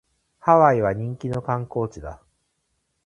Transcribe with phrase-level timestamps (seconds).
[0.39, 2.23] ハワイは人気の観光地だ